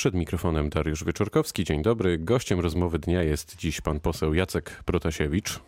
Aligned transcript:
Przed 0.00 0.14
mikrofonem 0.14 0.70
Dariusz 0.70 1.04
Wieczorkowski. 1.04 1.64
Dzień 1.64 1.82
dobry. 1.82 2.18
Gościem 2.18 2.60
rozmowy 2.60 2.98
dnia 2.98 3.22
jest 3.22 3.56
dziś 3.56 3.80
pan 3.80 4.00
poseł 4.00 4.34
Jacek 4.34 4.82
Protasiewicz. 4.84 5.60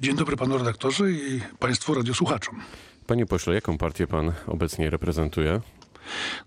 Dzień 0.00 0.16
dobry 0.16 0.36
panu 0.36 0.58
redaktorze 0.58 1.10
i 1.10 1.40
państwu 1.58 1.94
radiosłuchaczom. 1.94 2.60
Panie 3.06 3.26
pośle, 3.26 3.54
jaką 3.54 3.78
partię 3.78 4.06
pan 4.06 4.32
obecnie 4.46 4.90
reprezentuje? 4.90 5.60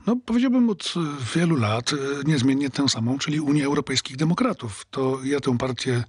No, 0.08 0.16
powiedziałbym 0.26 0.70
od 0.70 0.94
wielu 1.36 1.56
lat 1.56 1.94
e, 1.94 1.96
niezmiennie 2.26 2.70
tę 2.70 2.90
samą, 2.90 3.18
czyli 3.18 3.40
Unię 3.40 3.66
Europejskich 3.66 4.18
Demokratów. 4.18 4.86
To 4.92 5.20
ja 5.24 5.40
tę 5.40 5.58
partię 5.58 6.04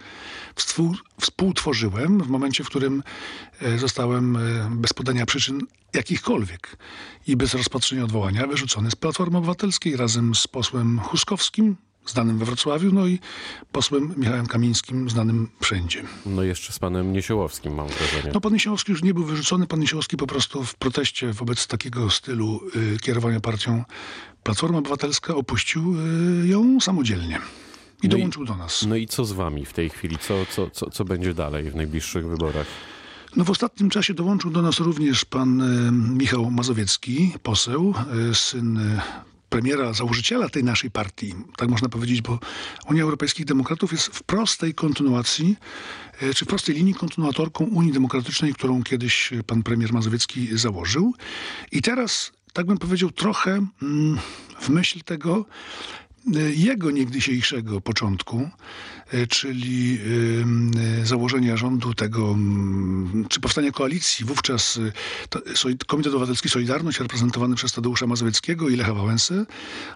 współ, 0.54 0.94
współtworzyłem 1.20 2.22
w 2.22 2.28
momencie, 2.28 2.64
w 2.64 2.66
którym 2.66 3.02
e, 3.60 3.78
zostałem 3.78 4.36
e, 4.36 4.40
bez 4.70 4.92
podania 4.92 5.26
przyczyn 5.26 5.60
jakichkolwiek 5.94 6.76
i 7.26 7.36
bez 7.36 7.54
rozpatrzenia 7.54 8.04
odwołania 8.04 8.46
wyrzucony 8.46 8.90
z 8.90 8.96
Platformy 8.96 9.38
Obywatelskiej 9.38 9.96
razem 9.96 10.34
z 10.34 10.46
posłem 10.46 10.98
Huskowskim, 10.98 11.76
znanym 12.10 12.38
we 12.38 12.44
Wrocławiu, 12.44 12.92
no 12.92 13.06
i 13.06 13.18
posłem 13.72 14.14
Michałem 14.16 14.46
Kamińskim, 14.46 15.10
znanym 15.10 15.48
wszędzie. 15.60 16.02
No 16.26 16.42
jeszcze 16.42 16.72
z 16.72 16.78
panem 16.78 17.12
Niesiołowskim 17.12 17.74
mam 17.74 17.88
wrażenie. 17.88 18.30
No 18.34 18.40
pan 18.40 18.52
Niesiołowski 18.52 18.92
już 18.92 19.02
nie 19.02 19.14
był 19.14 19.24
wyrzucony, 19.24 19.66
pan 19.66 19.80
Niesiołowski 19.80 20.16
po 20.16 20.26
prostu 20.26 20.64
w 20.64 20.74
proteście 20.74 21.32
wobec 21.32 21.66
takiego 21.66 22.10
stylu 22.10 22.60
y, 22.76 22.98
kierowania 22.98 23.40
partią 23.40 23.84
Platforma 24.42 24.78
Obywatelska 24.78 25.34
opuścił 25.34 25.94
y, 26.44 26.48
ją 26.48 26.80
samodzielnie. 26.80 27.38
I 28.02 28.08
No 28.08 28.14
i- 28.16 28.18
dołączył 28.18 28.44
do 28.44 28.56
nas. 28.56 28.84
No 28.88 28.96
i 28.96 29.06
co 29.06 29.24
z 29.24 29.32
wami 29.32 29.64
w 29.66 29.72
tej 29.72 29.90
chwili? 29.90 30.18
Co, 30.18 30.34
co, 30.50 30.70
co, 30.70 30.90
co 30.90 31.04
będzie 31.04 31.34
dalej 31.34 31.70
w 31.70 31.74
najbliższych 31.76 32.26
wyborach? 32.28 32.66
No 33.36 33.44
w 33.44 33.50
ostatnim 33.50 33.90
czasie 33.90 34.14
dołączył 34.14 34.50
do 34.50 34.62
nas 34.62 34.80
również 34.80 35.24
pan 35.24 35.60
y, 35.60 35.92
Michał 35.92 36.50
Mazowiecki, 36.50 37.32
poseł, 37.42 37.94
y, 38.30 38.34
syn 38.34 38.76
y, 38.78 39.00
premiera, 39.48 39.92
założyciela 39.92 40.48
tej 40.48 40.64
naszej 40.64 40.90
partii, 40.90 41.34
tak 41.56 41.68
można 41.68 41.88
powiedzieć, 41.88 42.22
bo 42.22 42.38
Unia 42.88 43.02
Europejskich 43.02 43.46
Demokratów 43.46 43.92
jest 43.92 44.06
w 44.06 44.22
prostej 44.22 44.74
kontynuacji, 44.74 45.56
y, 46.22 46.34
czy 46.34 46.44
w 46.44 46.48
prostej 46.48 46.74
linii 46.74 46.94
kontynuatorką 46.94 47.64
Unii 47.64 47.92
Demokratycznej, 47.92 48.54
którą 48.54 48.82
kiedyś 48.82 49.30
pan 49.46 49.62
premier 49.62 49.92
Mazowiecki 49.92 50.48
założył. 50.58 51.14
I 51.72 51.82
teraz, 51.82 52.32
tak 52.52 52.66
bym 52.66 52.78
powiedział, 52.78 53.10
trochę 53.10 53.66
mm, 53.82 54.18
w 54.60 54.68
myśl 54.68 55.00
tego, 55.04 55.44
y, 56.36 56.54
jego 56.54 56.90
niegdysiejszego 56.90 57.80
początku, 57.80 58.50
czyli 59.28 59.98
y, 60.06 61.00
y, 61.02 61.06
założenia 61.06 61.56
rządu 61.56 61.94
tego, 61.94 62.36
czy 63.28 63.40
powstania 63.40 63.72
koalicji, 63.72 64.24
wówczas 64.24 64.80
Solid- 65.54 65.84
Komitet 65.84 66.12
Obywatelski 66.12 66.48
Solidarność 66.48 67.00
reprezentowany 67.00 67.56
przez 67.56 67.72
Tadeusza 67.72 68.06
Mazowieckiego 68.06 68.68
i 68.68 68.76
Lecha 68.76 68.94
Wałęsę, 68.94 69.46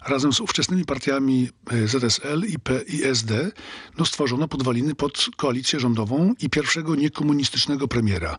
razem 0.06 0.32
z 0.32 0.40
ówczesnymi 0.40 0.84
partiami 0.84 1.48
ZSL 1.86 2.42
i 2.48 2.58
P 2.58 2.80
i 2.88 3.04
SD, 3.04 3.50
no 3.98 4.04
stworzono 4.04 4.48
podwaliny 4.48 4.94
pod 4.94 5.26
koalicję 5.36 5.80
rządową 5.80 6.34
i 6.40 6.50
pierwszego 6.50 6.94
niekomunistycznego 6.94 7.88
premiera. 7.88 8.38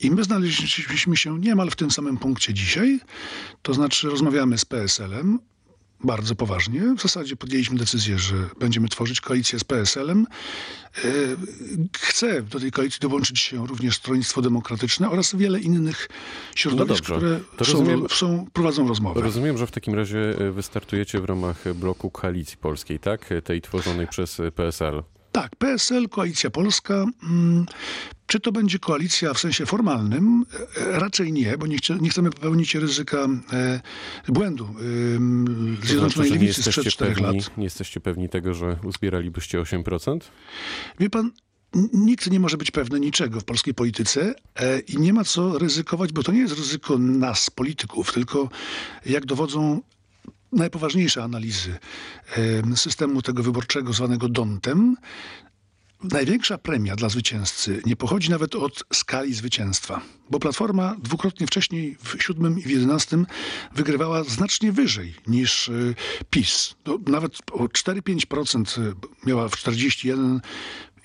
I 0.00 0.10
my 0.10 0.24
znaleźliśmy 0.24 1.16
się 1.16 1.38
niemal 1.38 1.70
w 1.70 1.76
tym 1.76 1.90
samym 1.90 2.16
punkcie 2.16 2.54
dzisiaj, 2.54 3.00
to 3.62 3.74
znaczy 3.74 4.10
rozmawiamy 4.10 4.58
z 4.58 4.64
PSL-em, 4.64 5.38
bardzo 6.04 6.34
poważnie. 6.34 6.94
W 6.98 7.02
zasadzie 7.02 7.36
podjęliśmy 7.36 7.78
decyzję, 7.78 8.18
że 8.18 8.34
będziemy 8.60 8.88
tworzyć 8.88 9.20
koalicję 9.20 9.58
z 9.58 9.64
PSL-em. 9.64 10.26
E, 10.98 11.08
Chce 11.98 12.42
do 12.42 12.60
tej 12.60 12.70
koalicji 12.70 13.00
dołączyć 13.00 13.40
się 13.40 13.66
również 13.66 13.96
Stronnictwo 13.96 14.42
Demokratyczne 14.42 15.10
oraz 15.10 15.34
wiele 15.34 15.60
innych 15.60 16.08
środowisk, 16.54 17.08
No 17.08 17.16
które 17.16 17.40
są, 17.40 17.44
rozumiem- 17.58 18.06
są, 18.10 18.46
prowadzą 18.52 18.88
rozmowę. 18.88 19.20
Rozumiem, 19.20 19.58
że 19.58 19.66
w 19.66 19.70
takim 19.70 19.94
razie 19.94 20.40
y, 20.40 20.52
wystartujecie 20.52 21.20
w 21.20 21.24
ramach 21.24 21.74
bloku 21.74 22.10
Koalicji 22.10 22.56
Polskiej, 22.56 22.98
tak? 22.98 23.28
Tej 23.44 23.60
tworzonej 23.62 24.06
przez 24.08 24.40
PSL. 24.54 25.02
Tak, 25.32 25.56
PSL, 25.56 26.08
Koalicja 26.08 26.50
Polska. 26.50 27.06
Mm, 27.22 27.66
Czy 28.26 28.40
to 28.40 28.52
będzie 28.52 28.78
koalicja 28.78 29.34
w 29.34 29.38
sensie 29.38 29.66
formalnym? 29.66 30.44
E, 30.76 31.00
Raczej 31.00 31.32
nie, 31.32 31.58
bo 31.58 31.66
nie, 31.66 31.78
chce, 31.78 31.96
nie 32.00 32.10
chcemy 32.10 32.30
popełnić 32.30 32.74
ryzyka 32.74 33.28
e, 33.52 33.80
błędu 34.28 34.64
e, 34.64 35.86
Zjednoczonej 35.86 36.28
znaczy, 36.28 36.30
Lewicy 36.30 36.62
sprzed 36.62 36.86
czterech 36.86 37.18
pewni, 37.18 37.38
lat. 37.40 37.56
nie 37.58 37.64
jesteście 37.64 38.00
pewni 38.00 38.28
tego, 38.28 38.54
że 38.54 38.76
uzbieralibyście 38.84 39.58
8%? 39.58 40.18
Wie 41.00 41.10
pan, 41.10 41.30
nikt 41.92 42.30
nie 42.30 42.40
może 42.40 42.56
być 42.56 42.70
pewny 42.70 43.00
niczego 43.00 43.40
w 43.40 43.44
polskiej 43.44 43.74
polityce 43.74 44.34
e, 44.56 44.78
i 44.80 44.96
nie 44.96 45.12
ma 45.12 45.24
co 45.24 45.58
ryzykować, 45.58 46.12
bo 46.12 46.22
to 46.22 46.32
nie 46.32 46.40
jest 46.40 46.58
ryzyko 46.58 46.98
nas, 46.98 47.50
polityków, 47.50 48.12
tylko 48.12 48.48
jak 49.06 49.26
dowodzą 49.26 49.80
najpoważniejsze 50.52 51.22
analizy 51.22 51.78
e, 52.36 52.76
systemu 52.76 53.22
tego 53.22 53.42
wyborczego 53.42 53.92
zwanego 53.92 54.28
Dontem, 54.28 54.96
Największa 56.04 56.58
premia 56.58 56.96
dla 56.96 57.08
zwycięzcy 57.08 57.82
nie 57.86 57.96
pochodzi 57.96 58.30
nawet 58.30 58.54
od 58.54 58.84
skali 58.92 59.34
zwycięstwa, 59.34 60.00
bo 60.30 60.38
Platforma 60.38 60.96
dwukrotnie 61.02 61.46
wcześniej 61.46 61.96
w 62.04 62.22
siódmym 62.22 62.58
i 62.58 62.62
w 62.62 62.70
jedenastym 62.70 63.26
wygrywała 63.74 64.24
znacznie 64.24 64.72
wyżej 64.72 65.14
niż 65.26 65.68
y, 65.68 65.94
PiS. 66.30 66.74
No, 66.86 66.98
nawet 67.06 67.38
o 67.52 67.64
4-5% 67.64 68.80
y, 68.80 68.94
miała 69.26 69.48
w 69.48 69.56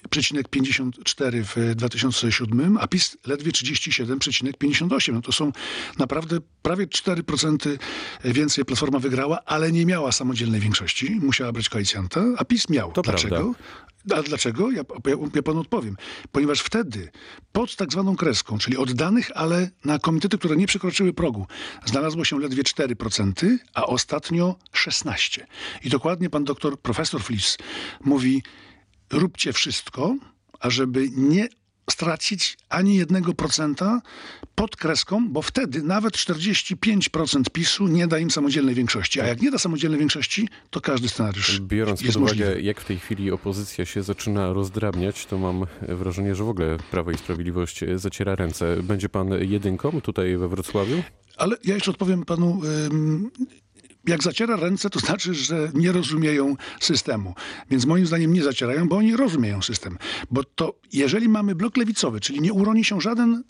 41,54 0.09 1.43
w 1.43 1.75
2007, 1.75 2.77
a 2.81 2.87
PiS 2.87 3.17
ledwie 3.27 3.51
37,58. 3.51 5.13
No 5.13 5.21
to 5.21 5.31
są 5.31 5.51
naprawdę 5.99 6.37
prawie 6.61 6.87
4% 6.87 7.77
więcej 8.25 8.65
Platforma 8.65 8.99
wygrała, 8.99 9.39
ale 9.45 9.71
nie 9.71 9.85
miała 9.85 10.11
samodzielnej 10.11 10.61
większości. 10.61 11.19
Musiała 11.23 11.51
brać 11.51 11.69
koalicjanta, 11.69 12.23
a 12.37 12.45
PiS 12.45 12.69
miał. 12.69 12.91
To 12.91 13.01
Dlaczego? 13.01 13.35
prawda. 13.35 13.59
A 14.13 14.21
dlaczego? 14.23 14.71
Ja, 14.71 14.83
ja, 15.05 15.15
ja 15.35 15.43
panu 15.43 15.59
odpowiem. 15.59 15.97
Ponieważ 16.31 16.59
wtedy 16.59 17.11
pod 17.51 17.75
tak 17.75 17.91
zwaną 17.91 18.15
kreską, 18.15 18.57
czyli 18.57 18.77
oddanych, 18.77 19.31
ale 19.35 19.69
na 19.85 19.99
komitety, 19.99 20.37
które 20.37 20.55
nie 20.55 20.67
przekroczyły 20.67 21.13
progu, 21.13 21.47
znalazło 21.85 22.25
się 22.25 22.39
ledwie 22.39 22.63
4%, 22.63 23.57
a 23.73 23.85
ostatnio 23.85 24.55
16%. 24.73 25.41
I 25.83 25.89
dokładnie 25.89 26.29
pan 26.29 26.43
doktor, 26.43 26.79
profesor 26.79 27.23
Flis 27.23 27.57
mówi, 28.03 28.43
róbcie 29.13 29.53
wszystko, 29.53 30.15
ażeby 30.59 31.09
nie 31.15 31.47
stracić 31.89 32.57
ani 32.69 32.95
jednego 32.95 33.33
procenta 33.33 34.01
pod 34.55 34.75
kreską, 34.75 35.27
bo 35.29 35.41
wtedy 35.41 35.83
nawet 35.83 36.13
45% 36.13 37.43
PiSu 37.51 37.87
nie 37.87 38.07
da 38.07 38.19
im 38.19 38.31
samodzielnej 38.31 38.75
większości. 38.75 39.21
A 39.21 39.25
jak 39.27 39.41
nie 39.41 39.51
da 39.51 39.57
samodzielnej 39.57 39.99
większości, 39.99 40.47
to 40.69 40.81
każdy 40.81 41.09
scenariusz 41.09 41.59
Biorąc 41.61 42.01
jest 42.01 42.13
pod 42.13 42.23
uwagę, 42.23 42.45
możliwy. 42.45 42.61
jak 42.61 42.81
w 42.81 42.85
tej 42.85 42.99
chwili 42.99 43.31
opozycja 43.31 43.85
się 43.85 44.03
zaczyna 44.03 44.53
rozdrabniać, 44.53 45.25
to 45.25 45.37
mam 45.37 45.65
wrażenie, 45.81 46.35
że 46.35 46.43
w 46.43 46.49
ogóle 46.49 46.77
Prawo 46.91 47.11
i 47.11 47.17
Sprawiedliwość 47.17 47.79
zaciera 47.95 48.35
ręce. 48.35 48.77
Będzie 48.83 49.09
pan 49.09 49.29
jedynką 49.41 50.01
tutaj 50.01 50.37
we 50.37 50.47
Wrocławiu? 50.47 51.03
Ale 51.37 51.57
ja 51.63 51.75
jeszcze 51.75 51.91
odpowiem 51.91 52.25
panu. 52.25 52.61
Jak 54.07 54.23
zaciera 54.23 54.55
ręce, 54.55 54.89
to 54.89 54.99
znaczy, 54.99 55.33
że 55.33 55.71
nie 55.73 55.91
rozumieją 55.91 56.55
systemu. 56.79 57.35
Więc 57.69 57.85
moim 57.85 58.05
zdaniem 58.05 58.33
nie 58.33 58.43
zacierają, 58.43 58.87
bo 58.87 58.97
oni 58.97 59.15
rozumieją 59.15 59.61
system. 59.61 59.97
Bo 60.31 60.43
to, 60.43 60.79
jeżeli 60.93 61.29
mamy 61.29 61.55
blok 61.55 61.77
lewicowy, 61.77 62.19
czyli 62.19 62.41
nie 62.41 62.53
uroni 62.53 62.85
się 62.85 63.01
żaden 63.01 63.43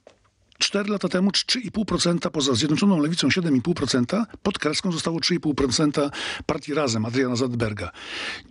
4 0.57 0.89
lata 0.89 1.09
temu 1.09 1.29
3,5% 1.29 2.29
poza 2.29 2.53
Zjednoczoną 2.53 2.99
Lewicą 2.99 3.27
7,5%, 3.27 4.23
pod 4.43 4.59
kreską 4.59 4.91
zostało 4.91 5.19
3,5% 5.19 6.09
partii 6.45 6.73
Razem 6.73 7.05
Adriana 7.05 7.35
Zandberga. 7.35 7.91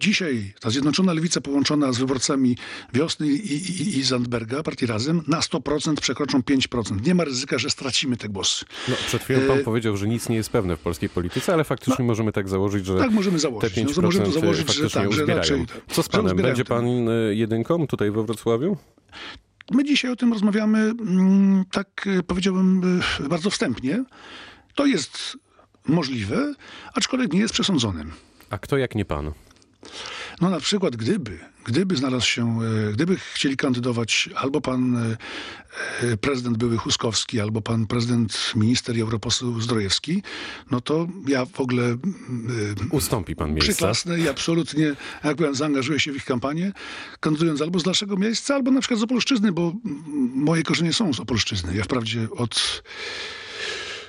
Dzisiaj 0.01 0.55
ta 0.61 0.71
Zjednoczona 0.71 1.13
Lewica 1.13 1.41
połączona 1.41 1.93
z 1.93 1.99
wyborcami 1.99 2.57
Wiosny 2.93 3.27
i, 3.27 3.57
i, 3.57 3.99
i 3.99 4.03
Zandberga, 4.03 4.63
partii 4.63 4.87
Razem, 4.87 5.23
na 5.29 5.41
100% 5.41 5.95
przekroczą 6.01 6.41
5%. 6.41 7.07
Nie 7.07 7.15
ma 7.15 7.25
ryzyka, 7.25 7.59
że 7.59 7.71
stracimy 7.71 8.17
te 8.17 8.29
głosy. 8.29 8.65
No, 8.89 8.95
przed 9.07 9.23
chwilą 9.23 9.41
pan 9.49 9.59
E, 9.59 9.63
powiedział, 9.63 9.97
że 9.97 10.09
nic 10.09 10.29
nie 10.29 10.37
jest 10.37 10.51
pewne 10.51 10.77
w 10.77 10.81
polskiej 10.81 11.09
polityce, 11.09 11.53
ale 11.53 11.65
faktycznie 11.65 12.05
możemy 12.05 12.33
tak 12.33 12.49
założyć, 12.49 12.87
że 12.87 12.99
Tak 12.99 13.11
możemy 13.11 13.37
te 13.37 13.41
założyć. 13.41 13.75
5% 13.75 13.85
No, 13.87 13.95
to 13.95 14.03
możemy 14.03 14.33
założyć, 14.33 14.67
że 14.73 14.83
faktycznie 14.83 15.03
tak, 15.03 15.13
że 15.13 15.27
raczej... 15.27 15.67
Co 15.89 16.03
z 16.03 16.07
że 16.07 16.11
panem? 16.11 16.37
Będzie 16.37 16.65
pan 16.65 17.09
e, 17.09 17.35
jedynką 17.35 17.87
tutaj 17.87 18.11
we 18.11 18.25
Wrocławiu? 18.25 18.77
My 19.71 19.85
dzisiaj 19.85 20.11
o 20.11 20.17
tym 20.17 20.33
rozmawiamy, 20.33 20.79
mm, 20.79 21.65
tak 21.73 22.07
e, 22.07 22.23
powiedziałbym, 22.23 23.01
e, 23.21 23.29
bardzo 23.29 23.51
wstępnie. 23.51 24.05
To 24.75 24.87
jest 24.87 25.39
możliwe, 25.87 26.55
aczkolwiek 26.95 27.33
nie 27.33 27.41
jest 27.41 27.55
przesądzonym. 27.55 28.13
A 28.51 28.59
kto 28.59 28.77
jak 28.77 28.95
nie 28.95 29.05
pan? 29.05 29.33
No 30.45 30.51
na 30.51 30.61
przykład 30.61 30.97
gdyby, 30.97 31.39
gdyby 31.65 31.97
znalazł 31.97 32.27
się, 32.27 32.59
e, 32.89 32.93
gdyby 32.93 33.17
chcieli 33.17 33.57
kandydować 33.57 34.29
albo 34.35 34.61
pan 34.61 34.97
e, 34.97 35.17
e, 36.03 36.17
prezydent 36.17 36.57
były 36.57 36.77
Huskowski, 36.77 37.41
albo 37.41 37.63
pan 37.63 37.87
prezydent 37.87 38.53
minister 38.57 38.97
i 38.97 39.01
europoseł 39.01 39.61
Zdrojewski, 39.61 40.23
no 40.71 40.81
to 40.81 41.09
ja 41.29 41.47
w 41.47 41.61
ogóle 41.61 41.97
Ustąpi 42.91 43.37
pan 43.37 43.55
miejsca? 43.55 43.73
przyklasnę 43.73 44.19
i 44.19 44.29
absolutnie, 44.29 44.97
jak 45.25 45.37
powiem, 45.37 45.55
zaangażuję 45.55 46.01
się 46.01 46.13
w 46.13 46.17
ich 46.17 46.25
kampanię, 46.25 46.73
kandydując 47.21 47.63
albo 47.63 47.79
z 47.79 47.87
naszego 47.87 48.17
miejsca, 48.17 48.55
albo 48.55 48.71
na 48.71 48.81
przykład 48.81 49.01
z 49.01 49.03
Opolszczyzny, 49.03 49.53
bo 49.53 49.73
moje 50.35 50.63
korzenie 50.63 50.93
są 50.93 51.13
z 51.13 51.21
Opolszczyzny. 51.21 51.77
Ja 51.77 51.85
wprawdzie 51.85 52.29
od 52.31 52.83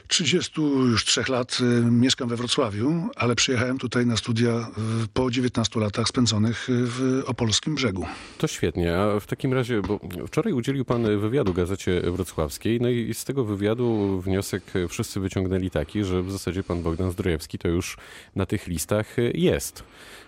33 0.08 1.24
lat 1.30 1.58
y, 1.62 1.92
mieszkam 1.92 2.30
we 2.30 2.36
Wrocławiu, 2.36 3.10
ale 3.16 3.36
przyjechałem 3.36 3.78
tutaj 3.78 4.06
na 4.06 4.18
studia 4.18 4.68
po 5.14 5.32
19 5.32 5.80
latach 5.80 6.08
spędzonych 6.08 6.70
y, 6.70 6.74
w 6.86 7.24
opolskim 7.26 7.76
brzegu. 7.76 8.06
To 8.38 8.48
świetnie, 8.48 8.98
a 8.98 9.20
w 9.20 9.28
takim 9.28 9.54
razie, 9.54 9.82
bo 9.82 10.00
wczoraj 10.28 10.54
udzielił 10.54 10.86
pan 10.86 11.20
wywiadu 11.20 11.54
gazecie 11.54 12.02
wrocławskiej, 12.02 12.82
no 12.82 12.90
i 12.90 13.14
z 13.14 13.24
tego 13.24 13.46
wywiadu 13.46 14.22
wniosek 14.22 14.64
wszyscy 14.90 15.20
wyciągnęli 15.20 15.70
taki, 15.70 16.04
że 16.04 16.24
w 16.24 16.32
zasadzie 16.32 16.64
pan 16.64 16.82
Bogdan 16.82 17.12
Zdrojewski 17.12 17.58
to 17.58 17.68
już 17.68 17.98
na 18.36 18.46
tych 18.46 18.68
listach 18.68 19.16
jest. 19.34 19.84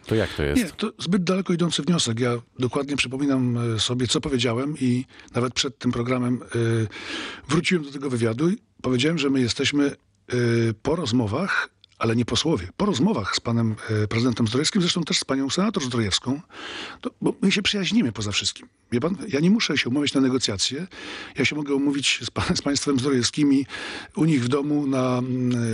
To 0.08 0.16
jak 0.16 0.34
to 0.34 0.44
jest? 0.44 0.64
Nie, 0.64 0.70
to 0.70 0.92
zbyt 1.00 1.24
daleko 1.24 1.54
idący 1.54 1.82
wniosek. 1.82 2.20
Ja 2.20 2.32
dokładnie 2.60 2.96
przypominam 2.96 3.58
e, 3.76 3.80
sobie, 3.80 4.08
co 4.08 4.22
powiedziałem 4.22 4.76
i 4.82 5.06
nawet 5.36 5.54
przed 5.54 5.78
tym 5.78 5.92
programem 5.92 6.40
y, 6.56 6.88
wróciłem 7.48 7.84
do 7.84 7.92
tego 7.92 8.10
wywiadu 8.10 8.50
powiedziałem, 8.88 9.18
że 9.18 9.30
my 9.30 9.40
jesteśmy 9.40 9.96
y, 10.34 10.74
po 10.82 10.96
rozmowach, 10.96 11.70
ale 12.00 12.16
nie 12.16 12.26
posłowie, 12.26 12.68
po 12.78 12.86
rozmowach 12.86 13.36
z 13.36 13.40
panem 13.40 13.76
y, 14.04 14.08
prezydentem 14.08 14.48
Zdrojewskim, 14.48 14.82
zresztą 14.82 15.04
też 15.04 15.20
z 15.20 15.26
panią 15.26 15.50
senator 15.50 15.84
Zdrojewską, 15.84 16.42
to, 17.02 17.12
bo 17.22 17.34
my 17.42 17.52
się 17.52 17.62
przyjaźnimy 17.62 18.12
poza 18.12 18.32
wszystkim. 18.32 18.68
Wie 18.92 19.00
pan, 19.00 19.18
ja 19.28 19.40
nie 19.40 19.50
muszę 19.50 19.78
się 19.78 19.90
umówić 19.90 20.14
na 20.14 20.22
negocjacje. 20.22 20.88
Ja 21.38 21.46
się 21.46 21.56
mogę 21.56 21.76
umówić 21.76 22.20
z, 22.24 22.32
pan, 22.32 22.56
z 22.56 22.62
państwem 22.62 23.00
Zdrojewskimi 23.00 23.66
u 24.16 24.26
nich 24.26 24.44
w 24.44 24.48
domu 24.48 24.88
na 24.88 25.22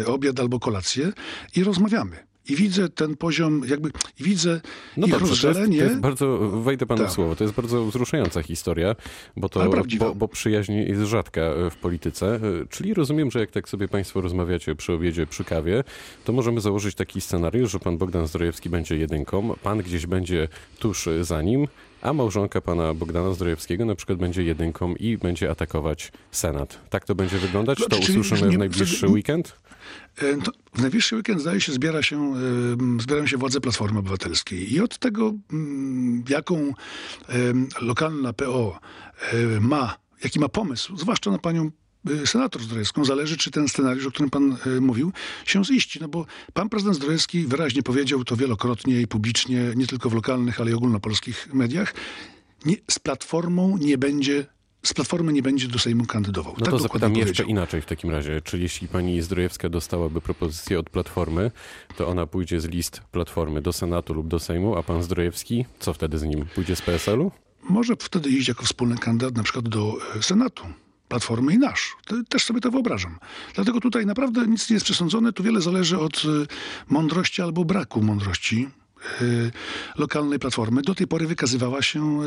y, 0.01 0.07
obiad 0.07 0.39
albo 0.39 0.59
kolację 0.59 1.13
i 1.56 1.63
rozmawiamy 1.63 2.32
i 2.50 2.56
widzę 2.56 2.90
ten 2.90 3.16
poziom, 3.16 3.62
jakby 3.68 3.90
i 4.19 4.24
widzę 4.24 4.62
no 4.98 5.07
ich 5.07 5.13
dobrze. 5.13 5.54
To 5.54 5.60
jest, 5.60 5.72
to 5.72 5.84
jest 5.84 6.00
bardzo, 6.00 6.38
wejdę 6.38 6.86
panu 6.86 7.01
Tak. 7.01 7.10
w 7.10 7.13
słowo, 7.13 7.36
to 7.36 7.44
jest 7.44 7.56
bardzo 7.56 7.86
wzruszająca 7.86 8.44
historia, 8.44 8.95
bo, 9.38 9.50
to, 9.50 9.72
bo, 10.00 10.16
bo 10.16 10.28
przyjaźń 10.28 10.74
jest 10.74 11.01
rzadka 11.01 11.42
w 11.72 11.75
polityce. 11.75 12.40
Czyli 12.69 12.94
rozumiem, 12.94 13.31
że 13.31 13.40
jak 13.40 13.51
tak 13.51 13.69
sobie 13.69 13.88
państwo 13.88 14.22
rozmawiacie 14.22 14.75
przy 14.75 14.94
obiedzie, 14.94 15.28
przy 15.28 15.44
kawie, 15.44 15.84
to 16.25 16.34
możemy 16.34 16.62
założyć 16.62 16.95
taki 16.95 17.22
scenariusz, 17.22 17.72
że 17.72 17.80
pan 17.80 17.98
Bogdan 17.98 18.28
Zdrojewski 18.28 18.69
będzie 18.69 18.98
jedynką, 18.98 19.56
pan 19.63 19.78
gdzieś 19.78 20.06
będzie 20.06 20.48
tuż 20.80 21.10
za 21.22 21.42
nim, 21.42 21.68
a 22.01 22.13
małżonka 22.13 22.62
pana 22.62 22.94
Bogdana 22.94 23.34
Zdrojewskiego 23.34 23.86
na 23.86 23.95
przykład 23.95 24.19
będzie 24.19 24.44
jedynką 24.44 24.95
i 24.95 25.18
będzie 25.18 25.50
atakować 25.50 26.12
Senat. 26.31 26.80
Tak 26.90 27.06
to 27.06 27.16
będzie 27.16 27.38
wyglądać? 27.38 27.80
To 27.80 27.90
Czyli 28.00 28.19
usłyszymy 28.19 28.51
w 28.51 28.57
najbliższy 28.57 29.07
weekend? 29.07 29.56
E, 30.18 30.41
To 30.41 30.51
w 30.74 30.81
najbliższy 30.81 31.15
weekend, 31.15 31.41
zdaje 31.41 31.62
się, 31.62 31.71
zbiera 31.71 32.03
się, 32.03 32.33
e, 32.97 33.01
zbierają 33.01 33.27
się 33.27 33.38
władze 33.38 33.62
Platformy 33.62 34.00
Obywatelskiej. 34.00 34.74
I 34.74 34.80
od 34.80 34.97
tego, 34.97 35.33
mm, 35.53 36.24
jaką 36.30 36.74
lokalna 37.81 38.33
PO 38.33 38.80
e, 39.31 39.59
ma, 39.59 39.97
jaki 40.24 40.39
ma 40.39 40.50
pomysł, 40.50 40.97
zwłaszcza 40.97 41.31
na 41.31 41.38
panią 41.38 41.71
senator 42.25 42.62
Zdrojewską, 42.62 43.06
zależy, 43.06 43.38
czy 43.38 43.51
ten 43.51 43.68
scenariusz, 43.68 44.06
o 44.06 44.12
którym 44.12 44.30
pan 44.30 44.57
mówił, 44.81 45.12
się 45.45 45.65
ziści. 45.65 46.00
No 46.01 46.07
bo 46.07 46.25
pan 46.53 46.69
prezydent 46.69 46.97
Zdrojewski 46.97 47.47
wyraźnie 47.47 47.83
powiedział 47.83 48.24
to 48.24 48.35
wielokrotnie 48.35 49.01
i 49.01 49.07
publicznie, 49.07 49.71
nie 49.75 49.88
tylko 49.88 50.09
w 50.09 50.13
lokalnych, 50.13 50.62
ale 50.62 50.71
i 50.71 50.74
ogólnopolskich 50.74 51.53
mediach, 51.53 51.94
nie, 52.65 52.75
z 52.91 53.00
Platformą 53.00 53.77
nie 53.77 53.97
będzie, 53.97 54.45
z 54.83 54.94
Platformy 54.94 55.33
nie 55.33 55.41
będzie 55.41 55.68
do 55.68 55.80
Sejmu 55.80 56.06
kandydował. 56.06 56.53
No 56.57 56.65
Tak 56.65 56.71
to 56.71 56.80
zapytam 56.80 57.15
jeszcze 57.15 57.44
inaczej 57.44 57.81
w 57.81 57.85
takim 57.85 58.09
razie. 58.09 58.41
Czy 58.41 58.59
jeśli 58.59 58.88
pani 58.88 59.21
Zdrojewska 59.21 59.69
dostałaby 59.69 60.21
propozycję 60.21 60.80
od 60.80 60.89
Platformy, 60.89 61.51
to 61.95 62.07
ona 62.07 62.27
pójdzie 62.27 62.62
z 62.62 62.65
list 62.65 63.01
Platformy 63.12 63.62
do 63.62 63.74
Senatu 63.74 64.13
lub 64.13 64.27
do 64.27 64.39
Sejmu, 64.39 64.75
a 64.75 64.83
pan 64.83 65.03
Zdrojewski, 65.03 65.65
co 65.80 65.94
wtedy 65.94 66.18
z 66.18 66.24
nim? 66.24 66.45
Pójdzie 66.56 66.75
z 66.75 66.81
PSL-u? 66.81 67.31
może 67.69 67.94
wtedy 68.00 68.30
iść 68.30 68.47
jako 68.47 68.65
wspólny 68.65 68.97
kandydat 68.97 69.38
na 69.38 69.44
przykład 69.44 69.69
do 69.69 69.97
e, 70.15 70.24
Senatu. 70.24 70.63
Platformy 71.07 71.53
i 71.53 71.57
nasz. 71.57 71.95
Też 72.30 72.44
sobie 72.44 72.62
to 72.62 72.71
wyobrażam. 72.71 73.19
Dlatego 73.56 73.80
tutaj 73.80 74.06
naprawdę 74.06 74.47
nic 74.47 74.69
nie 74.69 74.74
jest 74.74 74.85
przesądzone. 74.85 75.33
Tu 75.33 75.44
wiele 75.44 75.62
zależy 75.62 76.00
od 76.00 76.18
e, 76.18 76.27
mądrości 76.88 77.41
albo 77.41 77.65
braku 77.65 78.01
mądrości 78.01 78.69
lokalnej 79.98 80.40
platformy. 80.40 80.82
Do 80.82 80.96
tej 80.96 81.08
pory 81.08 81.28
wykazywała 81.28 81.82
się 81.82 82.20
e, 82.22 82.26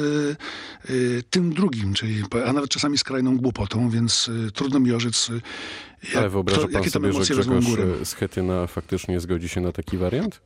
e, 0.84 0.94
tym 1.30 1.52
drugim, 1.52 1.94
czyli, 1.94 2.22
a 2.46 2.52
nawet 2.52 2.70
czasami 2.70 2.98
skrajną 2.98 3.36
głupotą, 3.36 3.90
więc 3.90 4.30
trudno 4.54 4.80
mi 4.80 4.92
orzec, 4.92 5.30
jak, 6.02 6.16
Ale 6.16 6.28
wyobraża 6.28 6.60
to, 6.60 6.68
pan 6.68 6.72
jakie 6.72 6.90
tam 6.90 7.02
sobie, 7.02 7.12
że 7.12 7.16
emocje 7.16 7.36
wezmą 7.36 7.60
Grzegorz 7.60 8.08
Schetyna 8.08 8.66
faktycznie 8.66 9.20
zgodzi 9.20 9.48
się 9.48 9.60
na 9.60 9.72
taki 9.72 9.98
wariant? 9.98 10.40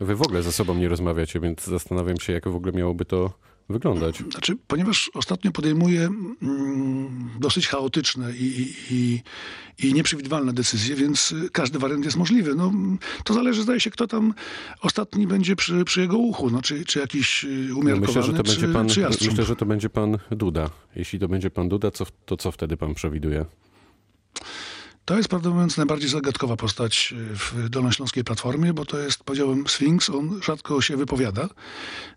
Wy 0.00 0.14
w 0.14 0.22
ogóle 0.22 0.42
ze 0.42 0.52
sobą 0.52 0.74
nie 0.74 0.88
rozmawiacie, 0.88 1.40
więc 1.40 1.64
zastanawiam 1.64 2.20
się, 2.20 2.32
jak 2.32 2.48
w 2.48 2.56
ogóle 2.56 2.72
miałoby 2.72 3.04
to 3.04 3.32
wyglądać. 3.70 4.22
Znaczy, 4.30 4.56
ponieważ 4.66 5.10
ostatnio 5.14 5.52
podejmuje 5.52 6.08
mm, 6.42 7.30
dosyć 7.40 7.68
chaotyczne 7.68 8.32
i, 8.32 8.74
i, 8.90 9.22
i, 9.78 9.94
nieprzewidywalne 9.94 10.52
decyzje, 10.52 10.96
więc 10.96 11.34
każdy 11.52 11.78
wariant 11.78 12.04
jest 12.04 12.16
możliwy. 12.16 12.54
No, 12.54 12.72
to 13.24 13.34
zależy, 13.34 13.62
zdaje 13.62 13.80
się, 13.80 13.90
kto 13.90 14.06
tam 14.06 14.34
ostatni 14.80 15.26
będzie 15.26 15.56
przy, 15.56 15.84
przy 15.84 16.00
jego 16.00 16.18
uchu, 16.18 16.50
no, 16.50 16.62
czy, 16.62 16.84
czy 16.84 16.98
jakiś 16.98 17.44
y, 17.44 17.66
No 17.68 17.78
umiarkowany, 17.78 18.06
myślę, 18.06 18.22
że 18.22 18.32
to 18.32 18.42
czy, 18.42 18.60
będzie 18.60 18.72
pan, 18.74 18.86
myślę, 19.28 19.44
że 19.44 19.56
to 19.56 19.66
będzie 19.66 19.90
pan 19.90 20.18
Duda. 20.30 20.70
Jeśli 20.96 21.18
to 21.18 21.28
będzie 21.28 21.50
pan 21.50 21.68
Duda, 21.68 21.90
co, 21.90 22.06
to 22.26 22.36
co 22.36 22.52
wtedy 22.52 22.76
pan 22.76 22.94
przewiduje? 22.94 23.44
To 25.04 25.16
jest, 25.16 25.28
prawdę 25.28 25.50
mówiąc, 25.50 25.76
najbardziej 25.76 26.08
zagadkowa 26.08 26.56
postać 26.56 27.14
y, 27.32 27.36
w 27.36 27.68
Dolnośląskiej 27.68 28.24
Platformie, 28.24 28.72
bo 28.72 28.84
to 28.84 28.98
jest, 28.98 29.24
powiedziałem, 29.24 29.64
Sfinks, 29.68 30.10
on 30.10 30.40
rzadko 30.42 30.80
się 30.80 30.96
wypowiada, 30.96 31.48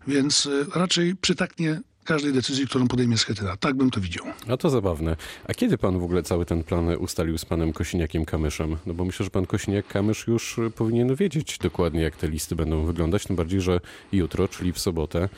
więc 0.06 0.46
y, 0.46 0.66
raczej 0.74 1.16
przytaknie 1.16 1.80
każdej 2.04 2.32
decyzji, 2.32 2.66
którą 2.66 2.88
podejmie 2.88 3.18
Schetyna. 3.18 3.56
Tak 3.56 3.74
bym 3.74 3.90
to 3.90 4.00
widział. 4.00 4.24
A 4.48 4.56
to 4.56 4.70
zabawne. 4.70 5.16
A 5.48 5.54
kiedy 5.54 5.78
pan 5.78 5.98
w 5.98 6.02
ogóle 6.02 6.22
cały 6.22 6.46
ten 6.46 6.64
plan 6.64 6.88
ustalił 6.88 7.38
z 7.38 7.44
panem 7.44 7.72
Kosiniakiem-Kamyszem? 7.72 8.76
No 8.86 8.94
bo 8.94 9.04
myślę, 9.04 9.24
że 9.24 9.30
pan 9.30 9.44
Kosiniak-Kamysz 9.44 10.28
już 10.28 10.58
y, 10.58 10.70
powinien 10.70 11.14
wiedzieć 11.14 11.58
dokładnie, 11.58 12.02
jak 12.02 12.16
te 12.16 12.28
listy 12.28 12.56
będą 12.56 12.84
wyglądać, 12.84 13.26
tym 13.26 13.36
bardziej, 13.36 13.60
że 13.60 13.80
jutro, 14.12 14.48
czyli 14.48 14.72
w 14.72 14.78
sobotę, 14.78 15.28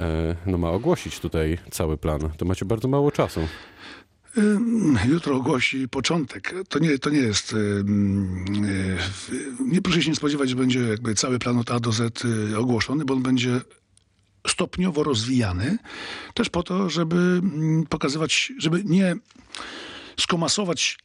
e, 0.00 0.36
no 0.46 0.58
ma 0.58 0.70
ogłosić 0.70 1.20
tutaj 1.20 1.58
cały 1.70 1.96
plan. 1.96 2.20
To 2.36 2.44
macie 2.44 2.64
bardzo 2.64 2.88
mało 2.88 3.10
czasu. 3.10 3.40
Jutro 5.08 5.36
ogłosi 5.36 5.88
początek. 5.88 6.54
To 6.68 6.78
nie, 6.78 6.98
to 6.98 7.10
nie 7.10 7.18
jest. 7.18 7.52
y, 7.52 7.84
Nie 9.66 9.82
proszę 9.82 10.02
się 10.02 10.10
nie 10.10 10.16
spodziewać, 10.16 10.50
że 10.50 10.56
będzie 10.56 10.80
jakby 10.80 11.14
cały 11.14 11.38
plan 11.38 11.58
od 11.58 11.70
A 11.70 11.80
do 11.80 11.92
Z 11.92 12.24
y, 12.24 12.58
ogłoszony, 12.58 13.04
bo 13.04 13.14
on 13.14 13.22
będzie 13.22 13.60
stopniowo 14.46 15.02
rozwijany. 15.02 15.78
Też 16.34 16.50
po 16.50 16.62
to, 16.62 16.90
żeby 16.90 17.42
pokazywać, 17.88 18.52
żeby 18.58 18.82
nie 18.84 19.16
skomasować 20.20 20.98